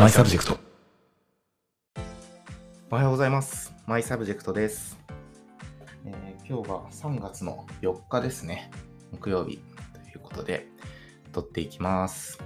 [0.00, 0.58] マイサブジェクト。
[2.90, 3.74] おはようございます。
[3.86, 4.98] マイサブジェクトです。
[6.06, 8.70] えー今日は3月の4日ですね。
[9.12, 10.68] 木曜日ということで、
[11.34, 12.42] 撮っていきます。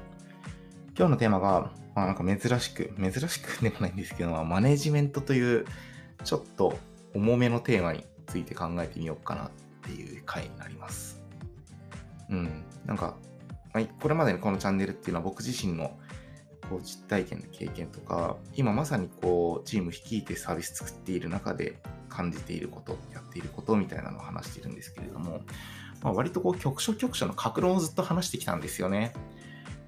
[0.98, 5.64] 今日のテーマが、まあ、なんか珍しく、珍しくでもないんですけど、まあマネジメントという、
[6.24, 6.76] ちょっと
[7.14, 9.50] 重めのテーマについて考えてみようかなっ
[9.84, 11.22] ていう回になります。
[12.30, 12.64] うん。
[12.84, 13.14] なんか、
[13.72, 15.96] まあこれまでのこのチャンネルっていうのは僕自身の
[16.68, 25.40] こう実体験の経験とか今まさにこうチーム率いてサービス作っている中で感じていることやっていることみたいなのを話しているんですけれども、
[26.02, 29.12] まあ、割とこう局所局所の格論をずっと話してきたんですよね。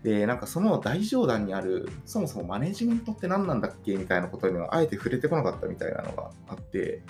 [0.02, 7.02] でなんかその大上段にあるそもそもマネジメントって何なんだっけみたいなことにはあえて触れてこなかったみたいなのがあって、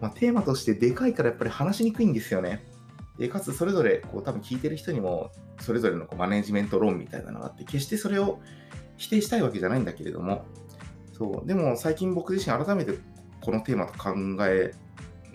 [0.00, 2.64] まあ、テーマとしてでかいからやっぱり話しにくいんですよね。
[3.18, 5.30] でかつそれぞれこう多分聞いてる人にも
[5.60, 8.40] それぞれのこうマネジメント論みたいなのがあって決してそれを
[9.00, 10.44] 否定したいわけじゃないんだけれども
[11.12, 12.98] そうでも最近僕自身改めて
[13.40, 14.14] このテーマと考
[14.46, 14.74] え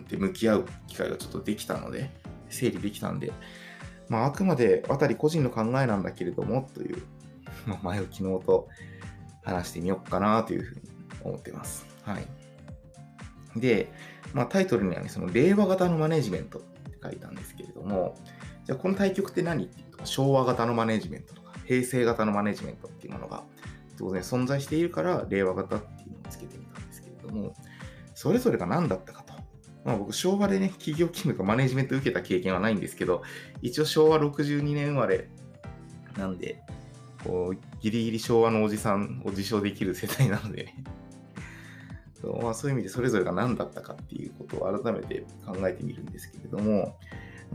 [0.08, 2.12] て向き合う機会がちょっとできたので
[2.50, 3.34] 整理できたんで、
[4.08, 7.02] まあ、あくまで渡り個人の考えなんだけれどもという、
[7.66, 8.68] まあ、前置きのと
[9.44, 10.82] 話してみようかなというふうに
[11.24, 11.86] 思ってます。
[12.04, 13.60] はい。
[13.60, 13.92] で、
[14.34, 18.16] まあ、タイトルにはね、その令和型のマネジメントって書いたんですけれども、
[18.66, 19.66] じゃあこの対局って何？
[19.66, 23.44] っていうと、昭和型のマネジメントとか、平成型のマネジメントっていうものが
[23.98, 27.54] 当然存在しているから、令和型っていうのをつけてみたんですけれども、
[28.16, 29.34] それぞれが何だったかと。
[29.84, 33.22] まあ僕、昭和でね、企業勤務とかマネジメント受けた経験はないんですけど、
[33.62, 35.30] 一応昭和62年生まれ
[36.18, 36.62] なんで、
[37.24, 40.84] こう、ギリギリ昭和のおじさんを自称できる世代なのでね。
[42.20, 46.98] そうまあ、そういう意味でそれぞれが何だったかっていうことを改めて考えてみるんですけれども、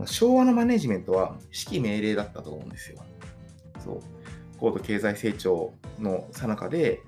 [0.05, 3.03] 昭和のマネジメントは指揮命令だったと思うんですよ。
[3.83, 3.99] そう。
[4.59, 7.01] 高度経済成長の最中で、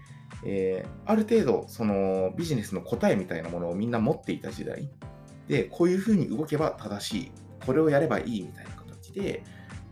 [0.46, 4.90] えーある程度そのビジネスの答えみたいなものをみんな持っていた時代。
[5.48, 7.32] でこういうふうに動けば正しい。
[7.66, 8.42] これをやればいい。
[8.44, 9.44] みたいな形で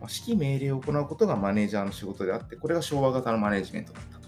[0.02, 4.24] 指揮命令を行うことがマネージャーの仕事であってこれが昭和型のマネジメントだったと。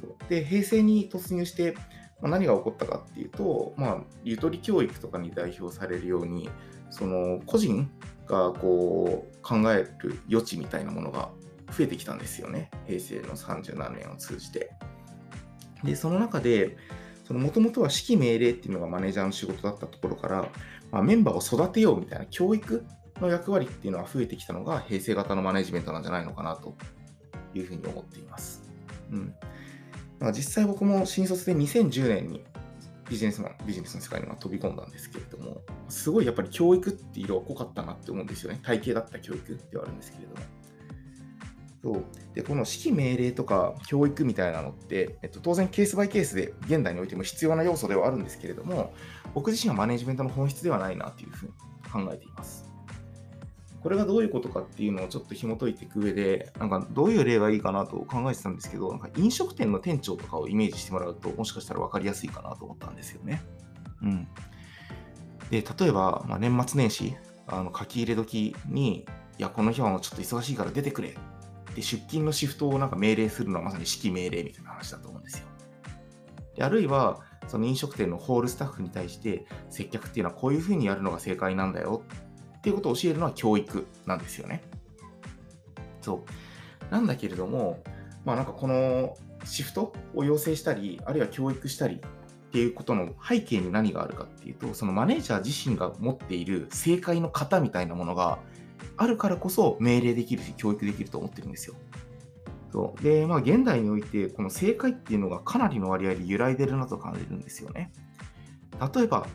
[0.00, 0.16] そう。
[0.28, 1.74] で平成に突入して、
[2.20, 6.50] 何が起こったかっていうと、まあ、ゆとり教育とかに代表されるように
[6.90, 7.90] その個人
[8.26, 11.30] がこう考える余地みたいなものが
[11.76, 12.70] 増えてきたんですよね。
[12.86, 14.70] 平成の37年を通じて。
[15.84, 16.76] で、その中で、
[17.30, 20.48] もともとは指揮命令っていうのがマネージャーの仕事だったところから、
[20.90, 22.84] まあ、メンバーを育てようみたいな教育
[23.20, 26.74] の役割っていうのは増えてきたのが平成型のマネジメントなんじゃないのかなと
[27.54, 28.62] いうふうに思っています。
[29.12, 29.34] うん。
[30.20, 32.44] まあ、実際僕も新卒で2010年に
[33.08, 38.60] ビジネスマン、ビジネスの世界には飛び込んだんですけれども、すごいやっぱり教育って色は濃かったなって思うんですよね。
[38.62, 40.42] 体系だった教育ではあるんですけれども。
[41.82, 42.04] そう
[42.34, 48.92] でこの指揮命令とか教育みたいなのって、えっと、当然ケースバイケースで現代においても必要な要素ではあるんですけれども
[49.32, 51.52] 僕自身はマネジメントの本質ではないなというふうに
[52.06, 52.67] 考えています
[53.82, 63.42] これがどういうことかっていうのをちょっと紐解いていく上でなんかどういう例がいいかなと考えてたんですけどなんか飲食店の店長とかをイメージしてもらうともしかしたら分かりやすいかなと思ったんですよね
[64.02, 64.28] うん
[65.50, 67.14] で例えば、まあ、年末年始
[67.46, 69.06] あの書き入れ時に
[69.38, 71.14] いやこの日はもうちょっと忙しいから出てくれ
[71.74, 75.46] で出勤のシフトをなんか命令するのはまさに指揮命令みたいな話だと思うんですよ。
[76.56, 82.02] であるいは、その飲食店のホールスタッフに対して、接客っていうのはこういうふうにやるのが正解なんだよ
[82.58, 84.62] っていうことを教えるのは教育なんですよね。
[86.00, 86.24] そ
[86.90, 86.92] う。
[86.92, 87.82] なんだけれども、
[88.24, 98.38] まあなんかこのシフトを要請したり、あるいは教育したりっていうことの背景に何があるかっていうと、そのマネージャー自身が持っている正解の型みたいなものが
[98.96, 101.74] あるからこそ命令できるし教育できると思ってるんですよ。
[102.70, 107.92] そうで、まあ、現代において、この正解っていうのがかなりの割合で揺らいでるなと感じるんですよね。
[108.94, 109.26] 例えば、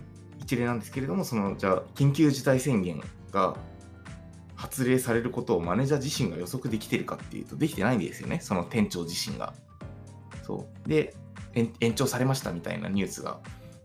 [0.44, 3.56] 一例なんですけれども、その、じゃあ、緊急事態宣言が
[4.56, 9.54] 発令されることをマネージャー自身が予測できてるかっていうと、できてないんですよね、その店長自身が。
[10.46, 10.90] そう。
[10.90, 11.16] で、
[11.56, 13.40] 延長されましたみたいなニュースが、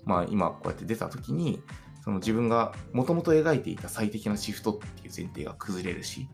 [0.04, 1.62] まあ、今こうやって出たときに、
[2.02, 6.28] その自分がもともと描いていた最適なシフトっていう前提が崩れるし、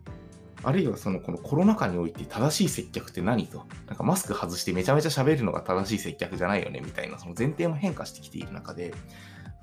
[0.63, 8.93] あるいはそのこのコロナ禍において正しい接客って何と、なんかマスク外してめちゃめちゃ喋るのが正しい接客じゃないよねみたいなその前提も変化してきている中で、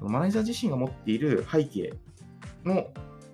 [0.08, 1.94] マネージャー自身が持っている背景
[2.64, 2.88] の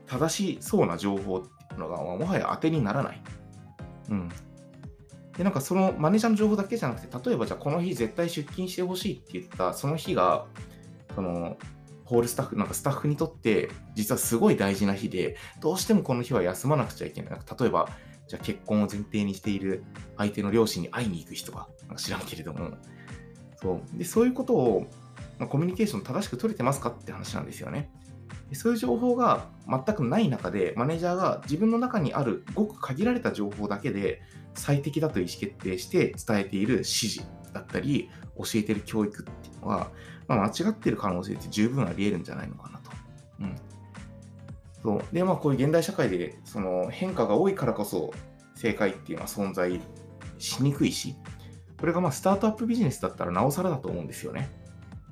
[0.07, 3.23] 正しそうな情報っていうのがまあもはや当てにならない。
[4.11, 4.29] うん。
[5.37, 10.47] で、なんかそのマネージャーの情報だけじゃなくて、例えばじゃあこの日絶対出勤してほしいって言ったその日が、
[11.15, 11.57] その
[12.05, 17.31] ホールスタッフ、なんかスタッフにとって実はすごい大事な日で、どうしてもこの日は休まなくちゃいけない。
[17.31, 17.89] なんか例えば
[18.27, 19.85] じゃあ結婚を前提にしている
[20.17, 22.73] 相手の両親に会いに行く人が知らんけれども、
[23.57, 24.87] そうでそういうことを、
[25.39, 27.91] ま、コミュニケーション正しく取れてますかって話なんですよね。
[28.53, 34.23] そういう情報が全くない中で、マネージャーが自分の中にあるごく限られた情報だけで
[34.55, 39.91] 最適だと意思決定して伝えている指示だったり、教えてる教育っていうのは、
[40.29, 42.91] まあ、間違ってる可能性って十分あり得るんじゃないのかなと。
[43.41, 43.57] うん。
[44.83, 48.13] そうで、まあ、こういう現代社会でその変化が多いからこそ
[48.55, 49.81] 正解っていうのは存在
[50.39, 51.17] しにくいし、
[51.79, 54.49] これがまあスタートアップビジネスだったらなおさらだと思うんですよね。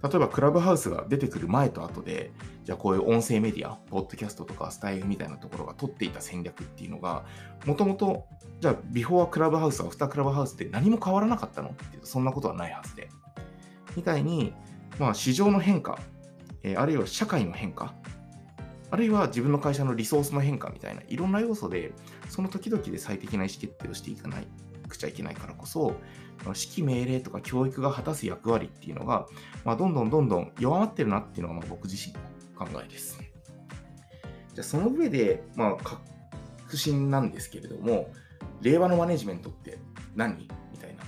[0.09, 2.31] 例えばクラブハウスが出てくる前と後で、
[2.65, 7.25] じゃあこういう音声メディア、ポッドキャストとかスタイルみたいなところが取っていた戦略っていうのが、
[7.65, 8.27] もともと、
[8.61, 13.09] じゃあビフォークラブハウス、アフタークラブハウスで何も変わらなかったのっていうと、そんなことはないはずで。
[13.97, 14.53] みたいに、
[14.99, 15.99] まあ市場の変化、
[16.63, 17.95] えー、あるいは社会の変化、
[18.91, 21.93] あるいは自分の会社のリソースの変化みたいな、いろんな要素で、
[22.29, 24.47] その時々で最適な意思決定をしていかない
[24.89, 25.95] くちゃいけないからこそ、
[26.45, 29.27] 指揮命令とか教育が果たす役割っていうのが、
[29.65, 32.21] まあ、どんどんどんどん弱まってるなっていうのがまあ僕自身の
[32.67, 33.19] 考えです。
[34.55, 38.13] じゃあその上で、まあ、確信なんですけれども、
[38.63, 39.79] 令和のマネジメントって
[40.15, 41.03] 何みたいな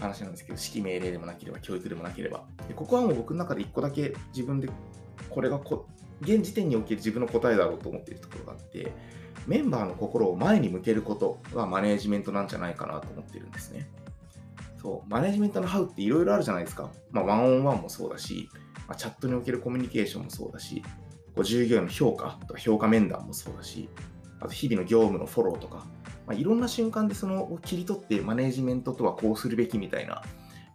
[0.00, 2.44] 話なんですけど、指揮命令でもなければ教育でもなければ。
[2.66, 4.68] でここはもう僕の中で一個だけ自分で
[5.30, 5.86] これがこ
[6.20, 8.92] 現時点における自分の答えだろうと思っているところがあって、
[9.48, 13.88] メンバーの心を前に向けることがマネージメントなんじゃないかなと思ってるんですね。
[14.80, 16.90] そう、マネジメントのハウっていろいろあるじゃないですか。
[17.10, 18.50] まあ、ワンオンワンもそうだし、
[18.86, 20.82] まあ、チャットにおけるコミュニケーションもそうだし、
[21.34, 23.88] こう従業員の評価とか評価面談もそうだし、
[24.40, 25.86] あと日々の業務のフォローとか、
[26.26, 30.22] まあ、いろんな瞬間でその切り取ってマネジメントとはこうするべきみたいな、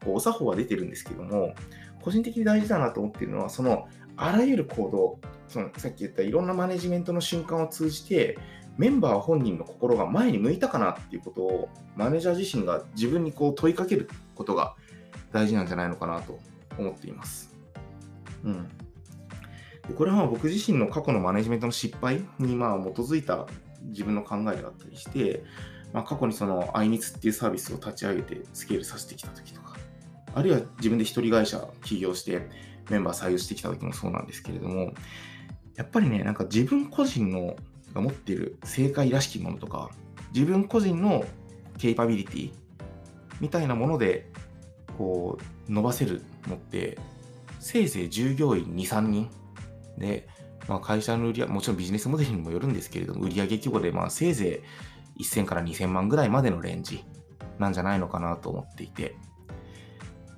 [0.03, 1.53] こうお作法は出てるんですけども、
[2.01, 8.37] 個人的に大事だなと思っているのは、そのあらゆる行動、そのさっき言ったいろんなマネジメントの瞬間を通じて、
[8.77, 14.75] メンバー本人の心が前に向いたかなっていうことをマネージャー自身が自分にこう問いかけることが
[15.31, 16.39] 大事なんじゃないのかなと
[16.77, 17.55] 思っています。
[18.43, 18.67] うん。
[19.87, 23.47] でこれは僕自身の過去のマネジメントの失敗にまあ基づいた
[23.83, 25.43] 自分の考えがあったりして、
[25.91, 29.75] まあ、過去にその i イニツっていうサービスを立ち上げてスケールさせてきた時とか、
[30.33, 32.47] あるいは自分で一人会社起業して
[32.89, 34.93] メンバー採用してきた時もそうなんですけれども、
[35.75, 37.55] やっぱりね、なんか自分個人の
[37.93, 39.89] が持っている正解らしきものとか、
[40.33, 41.25] 自分個人の
[41.77, 42.51] ケイパビリティ
[43.39, 44.31] みたいなもので、
[44.97, 45.37] こ
[45.67, 46.97] う、伸ばせるのって、
[47.59, 49.29] せいぜい従業員2、3人
[49.97, 50.27] で、
[50.67, 54.63] まあ、会社の売り上げ、もちろんビジネスモデルにもよるんですけれども、売上規模で、まあ、せいぜ
[55.17, 57.03] い1000から2000万ぐらいまでのレンジ
[57.59, 59.15] なんじゃないのかなと思っていて、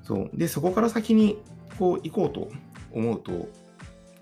[0.04, 0.30] そう。
[0.34, 1.42] で、そこから先に、
[1.80, 2.50] こう、行こうと
[2.92, 3.50] 思うと、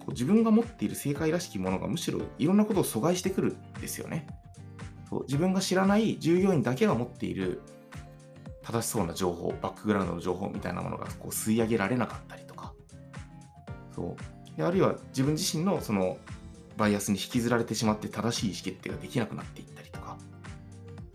[0.05, 4.27] こう自分が持っている正解らしきものがむしろいろんなことを阻害してくるんですよね。
[5.09, 7.61] そう自分が知らない従業員だけが持っている
[8.63, 12.73] 正しそうな情報、バックグラウンドの情報みたいなものがこう吸い上げられなかったりとか、
[13.93, 14.57] そう。
[14.57, 16.17] であるいは自分自身のその
[16.77, 19.72] バイアスに引きずられてしまって正しい意思決定ができなくなっていった、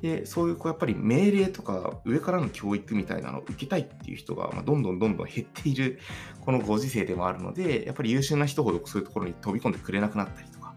[0.01, 5.99] で、そういうこうやっぱり命令とか上からの教育みたいなのを受けたいっていう人が、まどんどんどんどん減っている
[6.45, 10.75] このご時世でもあるので、やっぱり優秀な人ほどそういうところに飛び込んでくれなくなったりとか、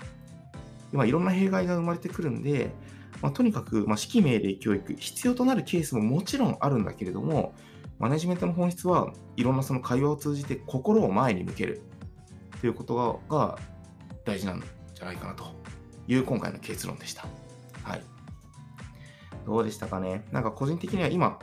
[0.92, 2.74] まあ、いろんな弊害が生まれてくるんで、
[3.22, 7.54] まあ、とにかく、ま指揮命令教育、必要となるケースももちろんあるんだけれども、
[8.00, 11.82] マネジメントの本質はいろんなその会話を通じて心を前に向ける
[12.60, 13.60] ということが
[14.26, 14.64] 大事なん
[14.96, 15.46] じゃないかなと
[16.08, 17.28] いう今回の結論でした。
[17.84, 18.02] はい。
[19.52, 20.26] どうでしたかね。
[20.32, 21.40] なんか個人的には今、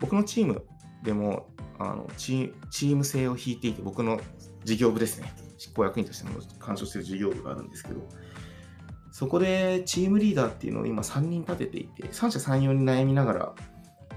[0.00, 0.64] 僕のチーム
[1.02, 1.46] でも
[1.78, 4.20] あのチーム性を引いていて、僕の
[4.64, 5.32] 事業部ですね。
[5.58, 8.00] 執行役員としても干渉している事業部があるんですけど、
[9.12, 13.54] そこでチームリーダーっていうのを今3人立てていて、三者三様に悩みながら、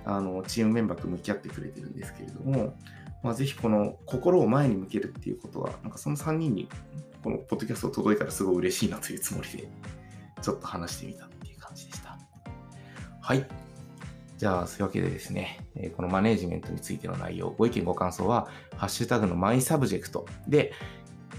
[0.05, 2.75] あのチームメンバーと向き合ってくれてるんですけれども、
[3.23, 6.67] まあ、ぜひこの心を前に向けるっていうことは、なんかその3人に
[7.23, 9.69] このポッドキャスト届いたらすごい嬉しいなというつもりで、
[10.41, 12.02] ちょっと話してみたっていう感じでした。
[13.25, 13.47] はい。
[14.37, 20.73] じゃあ、そういうわけでですね、えこのマネージメントについての内容、ご意見ご感想は、ハッシュタグのマイサブジェクトで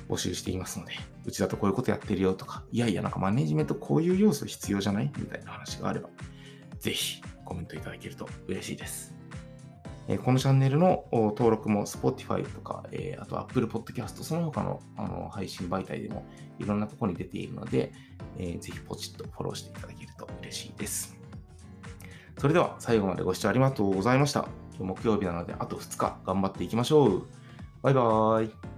[0.08, 0.94] 募集していますので、
[1.26, 5.12] うちだとこういうことやってるよとか、いやいや、なんかマネージメントこういう要素必要じゃない？
[5.18, 6.08] みたいな話があれば、
[6.78, 9.14] ぜひコメントいただけると嬉しいです。
[10.08, 16.24] えこのチャンネルの登録も Spotify とか、えあと Apple Podcast、その他のあの配信媒体でも
[16.58, 17.92] いろんなところに出ているので、
[18.38, 21.13] えぜひポチッとフォローしていただけると嬉しいです。
[22.44, 24.46] それでは最後までご視聴ありがとうございました。
[24.76, 27.22] 今日木曜日なのであと2日頑張っていきましょう。
[27.80, 28.73] バイバーイ。